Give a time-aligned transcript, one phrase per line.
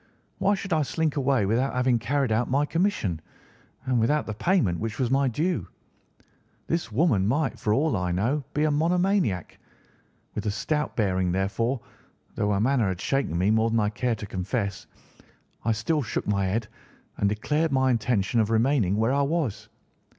[0.39, 3.21] Why should I slink away without having carried out my commission,
[3.85, 5.67] and without the payment which was my due?
[6.65, 9.59] This woman might, for all I knew, be a monomaniac.
[10.33, 11.81] With a stout bearing, therefore,
[12.33, 14.87] though her manner had shaken me more than I cared to confess,
[15.63, 16.67] I still shook my head
[17.17, 19.69] and declared my intention of remaining where I was.